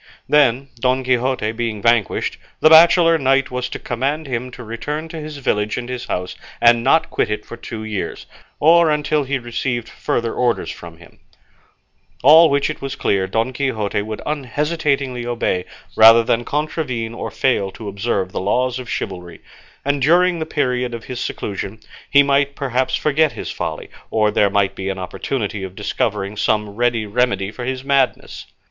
Then, 0.27 0.69
Don 0.79 1.03
Quixote 1.03 1.51
being 1.51 1.79
vanquished, 1.79 2.39
the 2.59 2.71
bachelor 2.71 3.19
knight 3.19 3.51
was 3.51 3.69
to 3.69 3.77
command 3.77 4.25
him 4.25 4.49
to 4.49 4.63
return 4.63 5.07
to 5.09 5.17
his 5.19 5.37
village 5.37 5.77
and 5.77 5.87
his 5.87 6.05
house, 6.05 6.35
and 6.59 6.83
not 6.83 7.11
quit 7.11 7.29
it 7.29 7.45
for 7.45 7.55
two 7.55 7.83
years, 7.83 8.25
or 8.59 8.89
until 8.89 9.25
he 9.25 9.37
received 9.37 9.87
further 9.87 10.33
orders 10.33 10.71
from 10.71 10.97
him; 10.97 11.19
all 12.23 12.49
which 12.49 12.67
it 12.67 12.81
was 12.81 12.95
clear 12.95 13.27
Don 13.27 13.53
Quixote 13.53 14.01
would 14.01 14.23
unhesitatingly 14.25 15.23
obey, 15.27 15.65
rather 15.95 16.23
than 16.23 16.45
contravene 16.45 17.13
or 17.13 17.29
fail 17.29 17.69
to 17.69 17.87
observe 17.87 18.31
the 18.31 18.41
laws 18.41 18.79
of 18.79 18.89
chivalry; 18.89 19.39
and 19.85 20.01
during 20.01 20.39
the 20.39 20.47
period 20.47 20.95
of 20.95 21.03
his 21.05 21.19
seclusion 21.19 21.79
he 22.09 22.23
might 22.23 22.55
perhaps 22.55 22.95
forget 22.95 23.33
his 23.33 23.51
folly, 23.51 23.87
or 24.09 24.31
there 24.31 24.49
might 24.49 24.73
be 24.73 24.89
an 24.89 24.97
opportunity 24.97 25.61
of 25.63 25.75
discovering 25.75 26.35
some 26.35 26.71
ready 26.71 27.05
remedy 27.05 27.51
for 27.51 27.65
his 27.65 27.83
madness. 27.83 28.47